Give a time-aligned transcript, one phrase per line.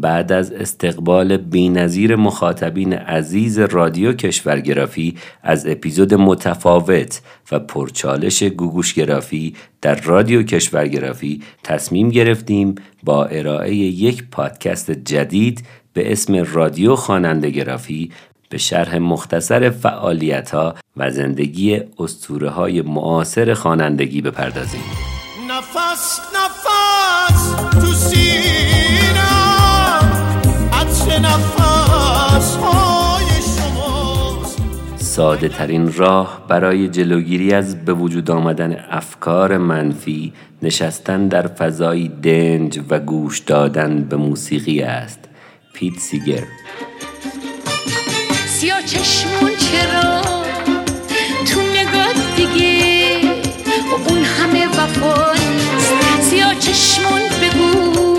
[0.00, 7.20] بعد از استقبال بینظیر مخاطبین عزیز رادیو کشورگرافی از اپیزود متفاوت
[7.52, 16.44] و پرچالش گوگوشگرافی در رادیو کشورگرافی تصمیم گرفتیم با ارائه یک پادکست جدید به اسم
[16.52, 18.10] رادیو خواننده گرافی
[18.48, 24.80] به شرح مختصر فعالیت ها و زندگی اسطوره های معاصر خوانندگی بپردازیم.
[25.50, 28.75] نفس نفس تو نفس
[35.16, 42.80] ساده ترین راه برای جلوگیری از به وجود آمدن افکار منفی نشستن در فضایی دنج
[42.90, 45.18] و گوش دادن به موسیقی است.
[45.72, 46.42] پیت سیگر.
[48.46, 50.20] سیا چشمون چرا؟
[51.46, 53.20] تو نگاه دیگه.
[54.08, 55.34] اون همه وفا
[56.20, 58.18] سیا چشمون بگو.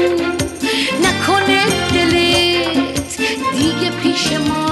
[1.03, 3.17] نکنه دلت
[3.57, 4.66] دیگه پیش ما.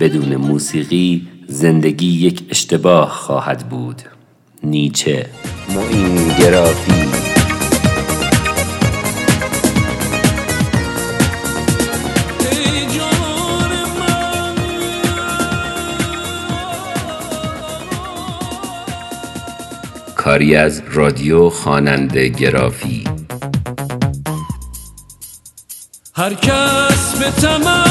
[0.00, 4.02] بدون موسیقی زندگی یک اشتباه خواهد بود.
[4.62, 5.26] نیچه.
[5.68, 6.92] معین گرافی.
[20.16, 23.04] کاری از رادیو خواننده گرافی.
[26.14, 27.89] هر کس به قدر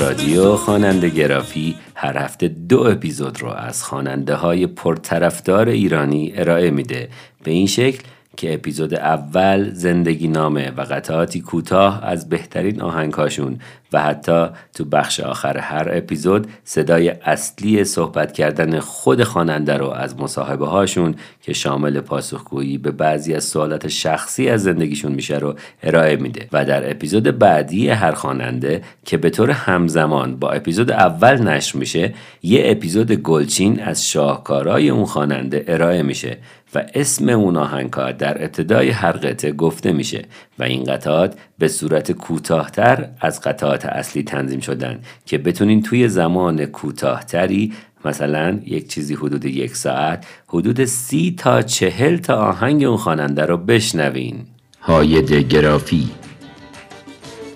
[0.00, 7.08] رادیو خواننده گرافی هر هفته دو اپیزود رو از خواننده های پرطرفدار ایرانی ارائه میده.
[7.44, 8.02] به این شکل
[8.38, 13.58] که اپیزود اول زندگی نامه و قطعاتی کوتاه از بهترین آهنگهاشون
[13.92, 20.20] و حتی تو بخش آخر هر اپیزود صدای اصلی صحبت کردن خود خواننده رو از
[20.20, 26.16] مصاحبه هاشون که شامل پاسخگویی به بعضی از سوالات شخصی از زندگیشون میشه رو ارائه
[26.16, 26.48] میده.
[26.52, 32.14] و در اپیزود بعدی هر خواننده که به طور همزمان با اپیزود اول نشر میشه
[32.42, 36.36] یه اپیزود گلچین از شاهکارای اون خواننده ارائه میشه.
[36.74, 40.24] و اسم اون آهنگها در ابتدای هر قطعه گفته میشه
[40.58, 46.66] و این قطعات به صورت کوتاهتر از قطعات اصلی تنظیم شدن که بتونین توی زمان
[46.66, 47.72] کوتاهتری
[48.04, 53.56] مثلا یک چیزی حدود یک ساعت حدود سی تا چهل تا آهنگ اون خواننده رو
[53.56, 54.46] بشنوین.
[54.80, 56.10] هاید گرافی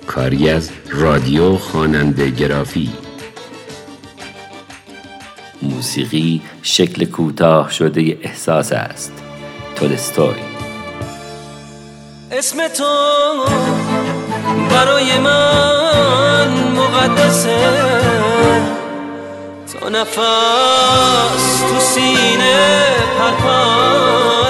[0.07, 2.91] کاری از رادیو خواننده گرافی.
[5.63, 9.13] موسیقی شکل کوتاه شده احساس است.
[9.77, 10.35] تولستوی.
[12.33, 12.85] اسم تو
[14.71, 17.59] برای من مقدسه.
[19.81, 22.85] تا نفس تو سینه
[23.19, 24.42] پرپر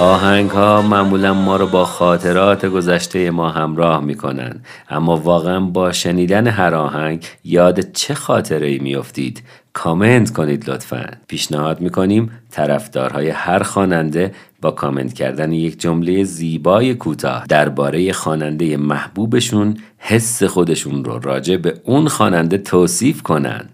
[0.00, 6.46] آهنگ ها معمولا ما رو با خاطرات گذشته ما همراه می‌کنن اما واقعا با شنیدن
[6.46, 11.06] هر آهنگ یاد چه خاطره ای میافتید؟ کامنت کنید لطفا.
[11.28, 19.76] پیشنهاد می‌کنیم طرفدارهای هر خواننده با کامنت کردن یک جمله زیبای کوتاه درباره خواننده محبوبشون
[19.98, 23.68] حس خودشون رو راجع به اون خواننده توصیف کنن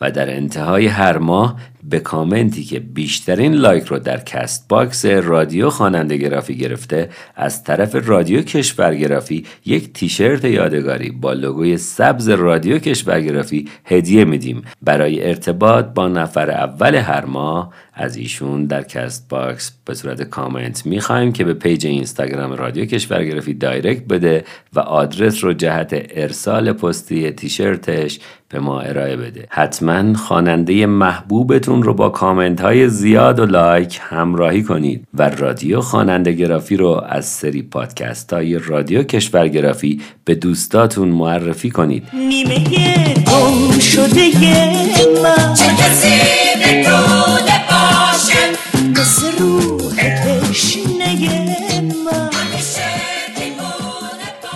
[0.00, 6.16] و در انتهای هر ماه به کامنتی که بیشترین لایک رو در Castbox رادیو خواننده
[6.16, 14.24] گرافی گرفته از طرف رادیو کشورگرافی یک تیشرت یادگاری با لوگوی سبز رادیو کشورگرافی هدیه
[14.24, 14.62] میدیم.
[14.82, 21.32] برای ارتباط با نفر اول هر ماه از ایشون در Castbox به صورت کامنت می‌خوایم
[21.32, 28.20] که به page اینستاگرام رادیو کشورگرافی direct بده و آدرس رو جهت ارسال پستی تیشرتش
[28.48, 29.46] به ما ارائه بده.
[29.50, 36.32] حتما خواننده محبوبتون رو با کامنت های زیاد و لایک همراهی کنید و رادیو خواننده
[36.32, 42.02] گرافی رو از سری پادکست های رادیو کشورگرافی به دوستاتون معرفی کنید.
[42.12, 42.58] نیمه
[43.14, 44.30] گم شده
[45.22, 45.54] من.
[45.54, 46.08] چه کسی
[47.70, 48.38] باشه؟
[49.00, 49.80] مثل روح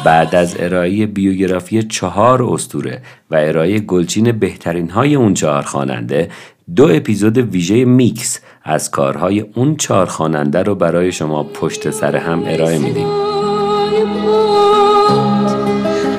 [0.05, 6.29] بعد از ارائه بیوگرافی چهار استوره و ارائه گلچین بهترین های اون چهار خواننده
[6.77, 12.43] دو اپیزود ویژه میکس از کارهای اون چهار خواننده رو برای شما پشت سر هم
[12.47, 13.07] ارائه میدیم.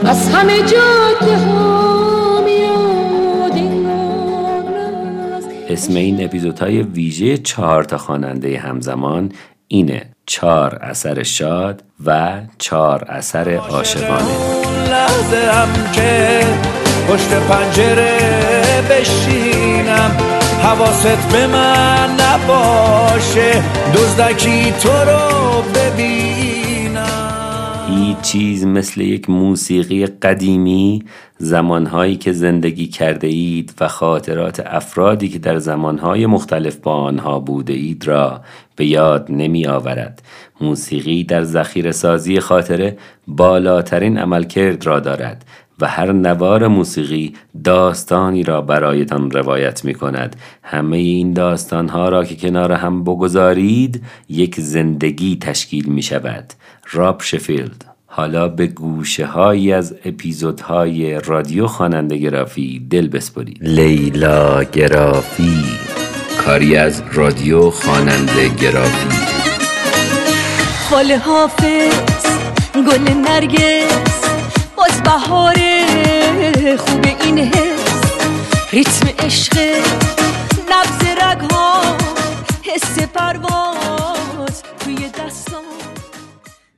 [0.05, 0.63] از همه
[5.69, 9.31] اسم این اپیزودهای ویژه چهار تا خواننده همزمان
[9.67, 14.25] اینه چهار اثر شاد و چهار اثر عاشقانه.
[14.89, 16.41] لحظه هم که
[17.07, 18.45] پشت پنجره
[19.75, 20.11] بشینم
[20.63, 23.63] حواست به من نباشه.
[23.95, 27.05] دزدکی تو رو ببینم.
[27.89, 31.03] هیچ چیز مثل یک موسیقی قدیمی
[31.37, 37.73] زمانهایی که زندگی کرده اید و خاطرات افرادی که در زمانهای مختلف با آنها بوده
[37.73, 38.41] اید را
[38.75, 40.21] به یاد نمی آورد.
[40.61, 42.97] موسیقی در ذخیره سازی خاطره
[43.27, 45.45] بالاترین عملکرد را دارد.
[45.79, 47.33] و هر نوار موسیقی
[47.63, 54.03] داستانی را برایتان روایت می کند همه این داستان ها را که کنار هم بگذارید
[54.29, 56.53] یک زندگی تشکیل می شود
[56.91, 57.85] راب شفیلد.
[58.07, 63.57] حالا به گوشه هایی از اپیزودهای رادیو خواننده گرافی دل بسپرید.
[63.61, 65.63] لیلا گرافی.
[66.45, 69.25] کاری از رادیو خواننده گرافی.
[70.89, 72.25] خال حافظ
[72.75, 74.24] گل نرگس.
[74.77, 75.55] باز بهار
[76.77, 78.13] خوب این حس
[78.73, 79.57] ریتم عشق
[80.71, 81.97] نبز رگ ها
[82.63, 85.61] حس پرواز توی دستان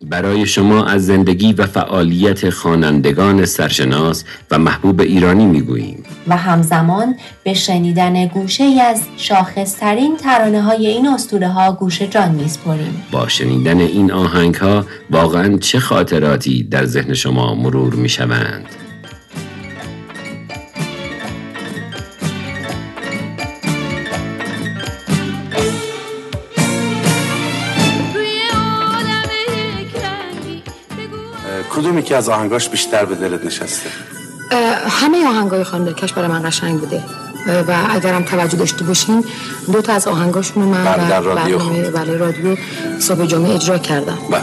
[0.01, 6.03] برای شما از زندگی و فعالیت خوانندگان سرشناس و محبوب ایرانی می‌گوییم.
[6.27, 12.31] و همزمان به شنیدن گوشه ای از شاخصترین ترانه های این اسطوره ها گوشه جان
[12.31, 18.65] میسپریم با شنیدن این آهنگ ها واقعا چه خاطراتی در ذهن شما مرور می‌شوند؟
[31.77, 33.89] کدومی که از آهنگاش بیشتر به دلت نشسته؟
[34.89, 37.03] همه آهنگای خانم کش برای من قشنگ بوده.
[37.67, 39.25] و اگرم توجه داشته باشین
[39.73, 41.59] دو تا از آهنگاشون من بله، در رادیو
[41.91, 42.55] بله رادیو
[42.99, 44.17] صبح جمعه اجرا کردم.
[44.31, 44.41] بله.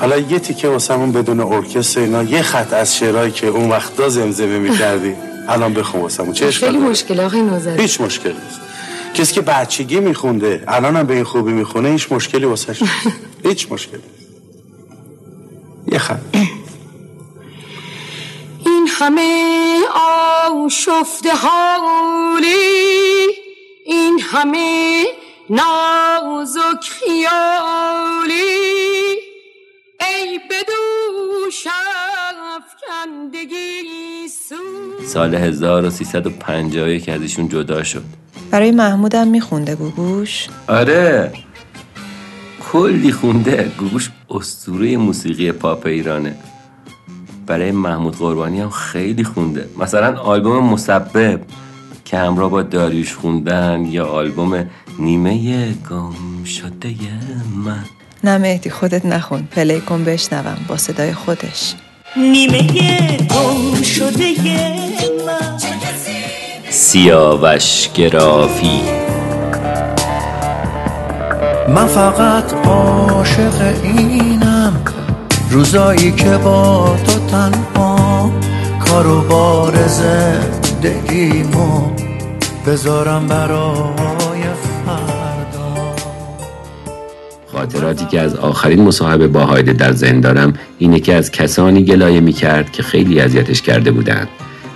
[0.00, 4.58] حالا یه تیکه واسمون بدون ارکستر اینا یه خط از شعرهایی که اون وقتا زمزمه
[4.58, 5.14] می‌کردی.
[5.48, 6.32] الان بخون واسمون.
[6.32, 8.60] چه خیلی مشکل آقای نوزری هیچ مشکل نیست.
[9.14, 12.82] کسی که بچگی میخونده الان هم به این خوبی می‌خونه هیچ مشکلی واسش
[13.44, 14.00] هیچ مشکلی.
[15.92, 16.18] یه خط.
[19.04, 19.80] همه
[20.50, 22.46] آشفته حالی
[23.86, 25.04] این همه
[25.50, 27.24] نازک خیالی.
[30.00, 31.66] ای بدوش
[32.56, 34.28] افکندگی
[35.06, 38.04] سال 1350 که ازشون جدا شد.
[38.50, 41.32] برای محمودم میخونده گوگوش؟ آره.
[42.72, 43.72] کلی خونده.
[43.78, 46.36] گوگوش استوره موسیقی پاپ ایرانه.
[47.46, 49.68] برای محمود قربانی هم خیلی خونده.
[49.78, 51.40] مثلا آلبوم مسبب
[52.04, 56.94] که همراه با داریوش خوندن یا آلبوم نیمه گم شده
[57.64, 57.84] من.
[58.24, 59.48] نه مهدی خودت نخون.
[59.50, 61.74] پلی کن بشنوم با صدای خودش.
[62.16, 62.62] نیمه
[63.16, 64.34] گم شده
[65.26, 65.58] من.
[66.70, 68.80] سیاوش گرافی.
[71.68, 74.43] من فقط عاشق اینم
[75.50, 78.32] روزایی که با تو تنها
[78.80, 81.90] کارو بار زندگیمو
[82.66, 84.42] بذارم برای
[84.86, 85.94] فردا.
[87.52, 92.20] خاطراتی که از آخرین مصاحبه با هایده در ذهن دارم اینه که از کسانی گلایه
[92.20, 94.28] می کرد که خیلی اذیتش کرده بودند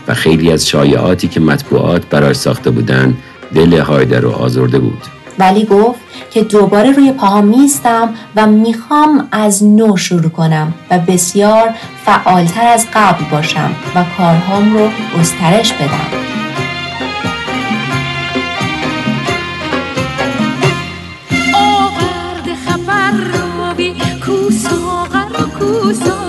[0.09, 3.17] و خیلی از شایعاتی که مطبوعات براش ساخته بودند
[3.55, 5.18] دل هایده رو آزرده بود.
[5.39, 11.75] ولی گفت که دوباره روی پاها میستم و می‌خوام از نو شروع کنم و بسیار
[12.05, 16.29] فعالتر از قبل باشم و کارهام رو گسترش بدم.
[25.95, 26.28] دوری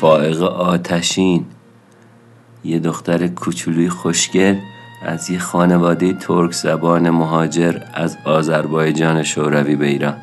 [0.00, 1.44] فائق آتشین.
[2.64, 4.56] یه دختر کوچولوی خوشگل
[5.06, 10.16] از یه خانواده ترک زبان مهاجر از آذربایجان شوروی به ایران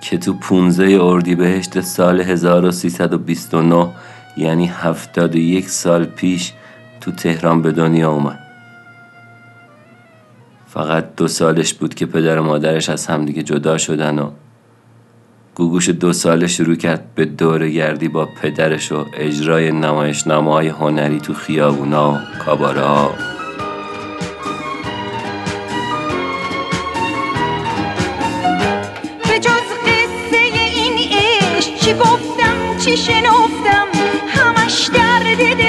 [0.00, 3.88] که تو 15 اردیبهشت سال 1329
[4.36, 6.52] یعنی 71 سال پیش
[7.00, 8.38] تو تهران به دنیا اومد.
[10.66, 14.30] فقط دو سالش بود که پدر و مادرش از همدیگه جدا شدن و
[15.56, 21.20] گوگوش دو ساله شروع کرد به دور گردی با پدرش و اجرای نمایش نمای هنری
[21.20, 23.14] تو خیابونا و کابارا.
[29.22, 30.36] به قصه
[30.74, 33.86] این عشق چی گفتم چی شنفتم
[34.28, 35.65] همش درد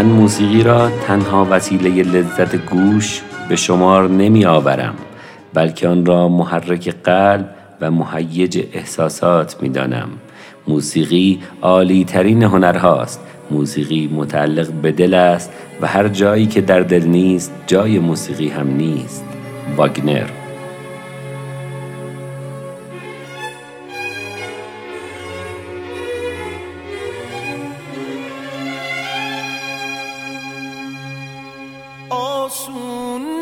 [0.00, 4.94] من موسیقی را تنها وسیله لذت گوش به شمار نمی آورم
[5.54, 10.08] بلکه آن را محرک قلب و مهیج احساسات می دانم.
[10.68, 13.20] موسیقی عالی ترین هنرهاست.
[13.50, 18.76] موسیقی متعلق به دل است و هر جایی که در دل نیست جای موسیقی هم
[18.76, 19.24] نیست.
[19.76, 20.39] واگنر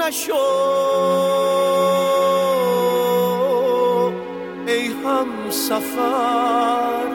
[0.09, 0.35] نشو.
[4.67, 7.09] ای هم سفر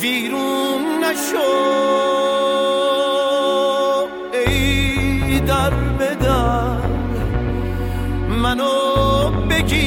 [0.00, 1.50] ویرون نشو.
[4.46, 6.86] ای در بدر
[8.28, 9.80] منو بگیر.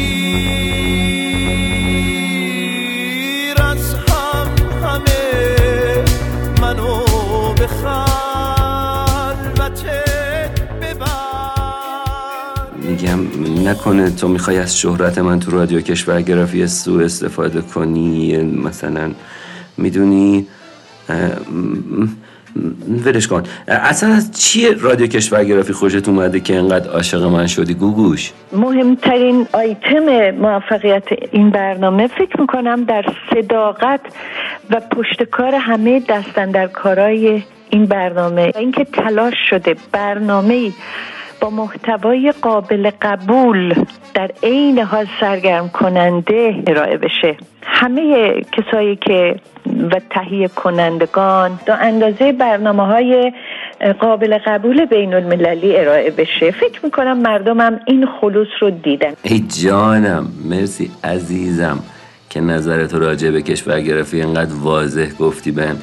[3.61, 4.47] از هم
[4.83, 6.03] همه
[6.61, 7.03] منو
[7.53, 7.67] به
[13.03, 13.19] میگم
[13.69, 19.11] نکنه تو می‌خوای از شهرت من تو رادیو کشورگرافی سوء استفاده کنی مثلا
[19.77, 20.47] می‌دونی
[23.05, 23.43] ولش کن.
[23.67, 28.31] اصلا از چیه رادیو کشورگرافی خوشت اومده که انقدر عاشق من شدی؟ گوگوش.
[28.51, 34.01] مهمترین آیتم موفقیت این برنامه فکر می‌کنم در صداقت
[34.69, 38.51] و پشتکار همه دستن در کارای این برنامه.
[38.55, 40.71] اینکه تلاش شده برنامه
[41.43, 43.73] با محتوای قابل قبول
[44.13, 47.37] در عین حال سرگرم کننده ارائه بشه.
[47.63, 49.35] همه کسایی که
[49.91, 53.33] و تهیه کنندگان تا اندازه برنامه های
[53.99, 56.51] قابل قبول بین المللی ارائه بشه.
[56.51, 59.13] فکر می‌کنم مردمم این خلوص رو دیدن.
[59.23, 61.79] ای جانم مرسی عزیزم
[62.29, 65.77] که نظرت راجع به کشورگرافی انقدر واضح گفتی بهم.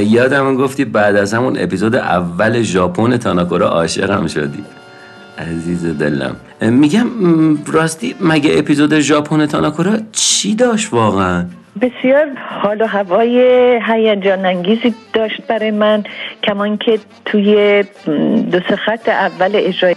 [0.00, 4.64] یادم گفتی بعد از همون اپیزود اول ژاپن تاناکورا عاشقم شدی.
[5.38, 6.36] عزیز دلم.
[6.60, 7.06] میگم
[7.66, 11.44] راستی مگه اپیزود ژاپن تاناکورا چی داشت واقعا؟
[11.80, 12.26] بسیار
[12.62, 13.38] حال و هوای
[13.86, 16.04] هیجان انگیزی داشت برای من
[16.42, 17.84] کمان که توی
[18.52, 19.94] دو سه خط اول اجرای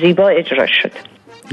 [0.00, 0.92] زیبا اجرا شد.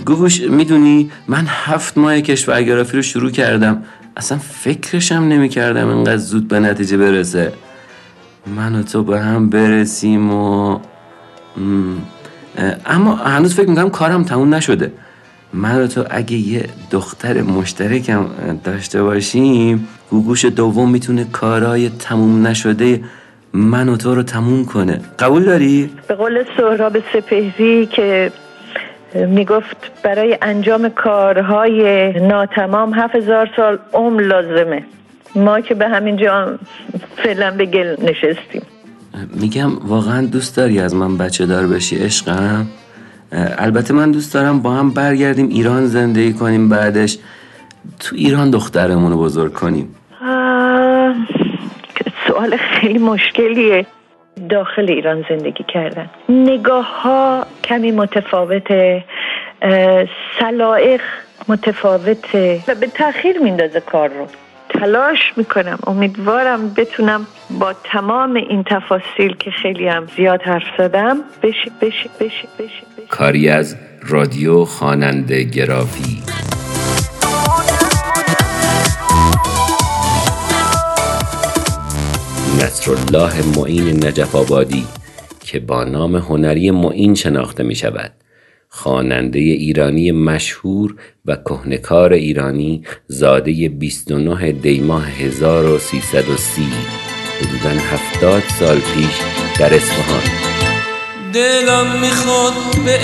[0.05, 3.83] گوگوش می‌دونی من هفت ماه کشورگرافی رو شروع کردم.
[4.17, 7.53] اصلا فکرشم نمی کردم اینقدر زود به نتیجه برسه.
[8.55, 10.79] من و تو به هم برسیم و م،
[12.85, 14.91] اما هنوز فکر می‌کنم کارم تموم نشده.
[15.53, 18.25] من و تو اگه یه دختر مشترکم
[18.63, 23.01] داشته باشیم گوگوش دوم می‌تونه کارهای تموم نشده
[23.53, 25.01] من و تو رو تموم کنه.
[25.19, 28.31] قبول داری؟ به قول سهراب سپهری که
[29.15, 34.83] می‌گفت برای انجام کارهای ناتمام هفت هزار سال عمر لازمه.
[35.35, 36.59] ما که به همین جا
[37.17, 38.61] فعلا به گل نشستیم.
[39.41, 42.67] میگم واقعا دوست داری از من بچه دار بشی عشقم؟
[43.57, 47.17] البته من دوست دارم با هم برگردیم ایران زندگی کنیم بعدش
[47.99, 49.95] تو ایران دخترمون رو بزرگ کنیم.
[50.21, 51.15] آه،
[52.27, 53.85] سوال خیلی مشکلیه.
[54.49, 56.09] داخل ایران زندگی کردن.
[56.29, 59.03] نگاه ها کمی متفاوته.
[59.61, 60.05] اه،
[60.39, 61.01] سلائق
[61.47, 62.63] متفاوته.
[62.67, 64.27] و به تاخیر میندازه کار رو.
[64.81, 65.79] تلاش می‌کنم.
[65.87, 67.27] امیدوارم بتونم
[67.59, 73.07] با تمام این تفاصیل که خیلی هم زیاد حرف زدم بشه بشه بشه بشه.
[73.09, 76.23] کاری از رادیو خواننده گرافی.
[82.63, 84.85] نصرالله معین نجف آبادی
[85.39, 88.11] که با نام هنری معین شناخته می شود
[88.73, 96.63] خواننده ایرانی مشهور و کهنکار ایرانی زاده 29 دیماه 1330
[97.41, 99.21] حدوداً 70 سال پیش
[99.59, 100.21] در اصفهان.
[101.33, 102.53] دلم می‌خواد
[102.85, 102.99] به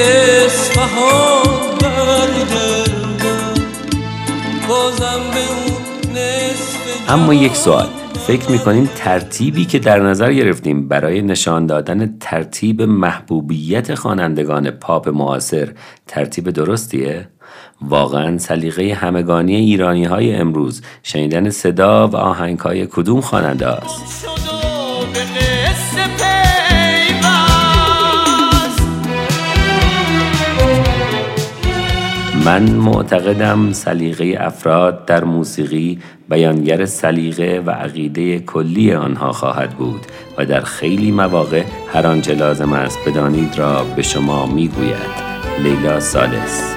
[0.45, 3.53] اصفهان برگردم.
[4.67, 8.06] بازم به اون نصف اما یک سوال.
[8.27, 15.69] فکر می‌کنین ترتیبی که در نظر گرفتیم برای نشان دادن ترتیب محبوبیت خوانندگان پاپ معاصر
[16.07, 17.27] ترتیب درستیه؟
[17.81, 24.27] واقعا سلیقه همگانی ایرانی های امروز شنیدن صدا و آهنگ های کدوم خواننده است؟
[32.47, 35.99] من معتقدم سلیقه افراد در موسیقی
[36.29, 40.05] بیانگر سلیقه و عقیده کلی آنها خواهد بود
[40.37, 41.63] و در خیلی مواقع
[41.93, 45.27] هر آنچه لازم است بدانید را به شما می‌گوید.
[45.63, 46.75] لیلا سالس.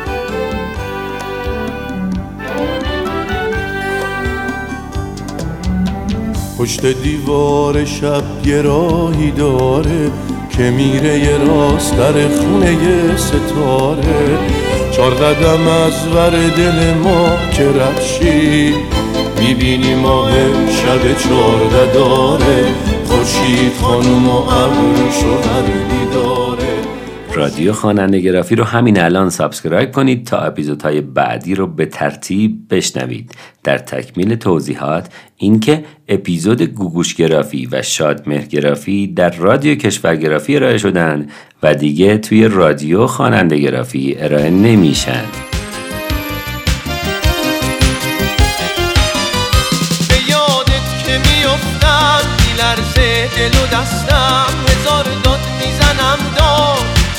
[6.58, 8.62] پشت دیوار شب یه
[9.36, 10.10] داره
[10.50, 14.59] که میره یه راست در خونه ستاره.
[15.00, 18.75] چار قدم از ور دل ما که رد شی
[19.38, 20.30] می‌بینی ماه
[20.69, 22.64] شب چارده داره.
[23.07, 26.69] خورشید خانم و ابروشو ور می‌داره.
[27.40, 33.35] رادیو خواننده گرافی رو همین الان subscribe کنید تا اپیزودهای بعدی رو به ترتیب بشنوید.
[33.64, 40.78] در تکمیل توضیحات اینکه اپیزود گوگوش گرافی و شادمهر گرافی در رادیو کشور گرافی ارائه
[40.78, 41.26] شدن
[41.62, 45.25] و دیگه توی رادیو خواننده گرافی ارائه نمیشن.
[53.73, 54.69] دستم.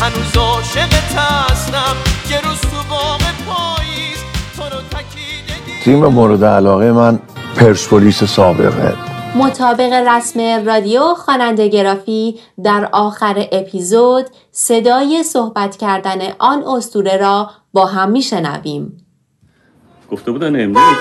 [0.01, 1.95] هنوز عاشقت هستم.
[2.31, 4.17] یه روز تو باغ پاییز.
[4.57, 7.19] تو رو تکیده دیدم تیم مورد علاقه من
[7.55, 8.93] پرسپولیس سابقه.
[9.35, 17.85] مطابق رسم رادیو خواننده گرافی در آخر اپیزود صدای صحبت کردن آن اسطوره را با
[17.85, 19.05] هم میشنویم.
[20.11, 20.97] گفته بودن امروز؟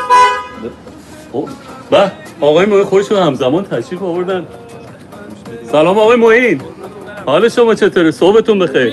[1.32, 1.48] خب،
[1.90, 4.46] به آقای معین خودشون همزمان تشریف آوردن.
[5.72, 6.62] سلام آقای معین.
[7.26, 8.92] حال شما چطوره صبحتون بخیر.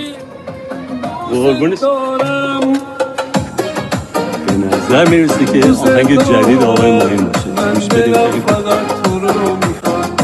[1.31, 1.79] قربونش
[4.47, 8.43] به نظر می‌رسه که آهنگ جدید آقای معین باشه گوش بدیم خیلی خوب.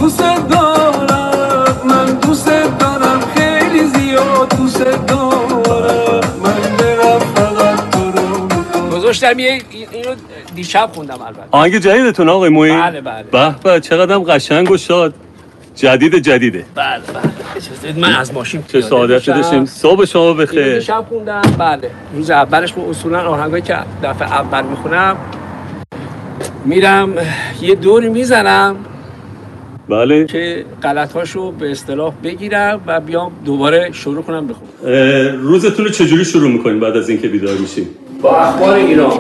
[0.02, 1.78] دوست دارم.
[1.86, 2.48] من دوست
[2.80, 3.20] دارم.
[3.36, 6.22] خیلی زیاد دوست دارم.
[6.44, 9.62] من دلم فقط تو رو می‌خواد گذاشتم یه
[9.92, 10.16] اینو
[10.56, 11.42] دیشب خوندم البته.
[11.52, 13.24] آهنگ جدیدتون آقای معین بله، بله.
[13.24, 15.14] به به چقدر هم قشنگ و شاد.
[15.76, 16.66] جدید جدیده.
[16.76, 18.00] بله بله.
[18.00, 19.08] من از ماشین چه بشم.
[19.08, 20.76] داشتیم صبح شما بخیر.
[20.80, 21.42] دیشب خوندم.
[21.58, 21.90] بله.
[22.16, 25.18] روز اولش خب اصولا آهنگایی که دفعه اول می‌خونم
[26.66, 27.14] میرم
[27.62, 28.76] یه دوری می‌زنم
[29.90, 30.26] بله.
[30.26, 34.70] که غلطهاشو به اصطلاح بگیرم و بیام دوباره شروع کنم بخونم
[35.42, 37.88] روزتون رو چجوری شروع می‌کنین بعد از اینکه بیدار میشین؟
[38.22, 39.12] با اخبار ایران.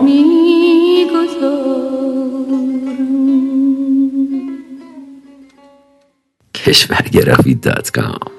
[6.66, 8.32] کشورگرافی دات کام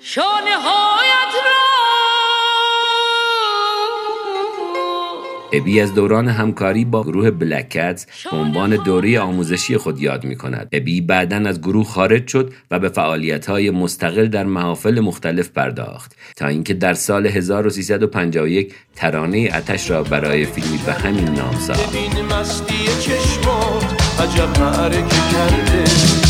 [0.00, 1.58] شانه هایت را
[5.52, 10.68] ابی از دوران همکاری با گروه بلکت به عنوان دوره آموزشی خود یاد می کند.
[10.72, 16.16] ابی بعدا از گروه خارج شد و به فعالیت های مستقل در محافل مختلف پرداخت
[16.36, 21.96] تا اینکه در سال 1351 ترانه اتش را برای فیلمی به همین نام ساخت.
[24.20, 24.52] عجب
[25.32, 26.27] کرده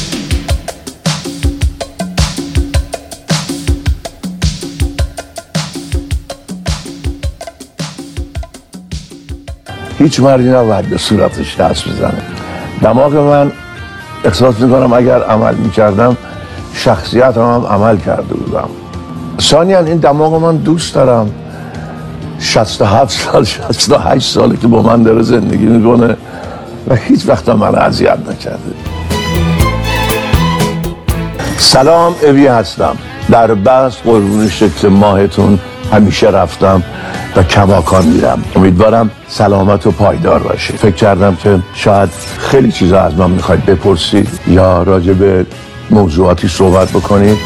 [9.98, 12.22] هیچ مردی نباید به صورتش دست بزنه.
[12.82, 13.52] دماغ من
[14.24, 16.16] احساس می‌کنم اگر عمل می‌کردم
[16.74, 18.68] شخصیت هم, عمل کرده بودم.
[19.40, 21.30] ثانیا این دماغ من دوست دارم.
[22.40, 26.16] 67 سال 68 ساله که با من داره زندگی می‌کنه
[26.88, 28.58] و هیچ وقت من اذیت نکرده.
[31.56, 32.96] سلام اوی هستم.
[33.30, 35.58] در بس قربون شکل ماهتون
[35.92, 36.82] همیشه رفتم.
[37.38, 38.44] و کماکان میرم.
[38.56, 44.28] امیدوارم سلامت و پایدار باشه فکر کردم که شاید خیلی چیزا از من می‌خواید بپرسید
[44.46, 45.46] یا راجع به
[45.90, 47.38] موضوعاتی صحبت بکنید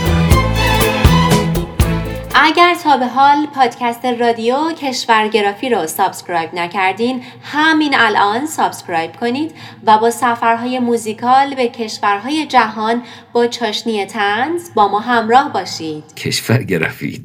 [2.34, 9.52] اگر تا به حال پادکست رادیو کشورگرافی رو subscribe نکردین همین الان subscribe کنید
[9.86, 13.02] و با سفرهای موزیکال به کشورهای جهان
[13.32, 16.14] با چاشنی طنز با ما همراه باشید.
[16.14, 17.22] کشورگرافی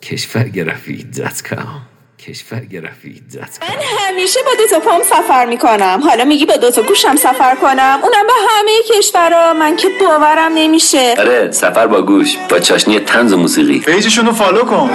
[0.00, 1.82] کام
[2.18, 3.68] کشورگرافی dot com
[4.08, 6.00] همیشه با دو تا پام سفر می‌کنم.
[6.04, 7.98] حالا میگی با دو تا گوشم سفر کنم.
[8.02, 11.14] اونم به همه کشورها من که باورم نمیشه.
[11.18, 13.80] آره سفر با گوش با چاشنی طنز و موسیقی.
[13.80, 14.94] page شون رو follow کن.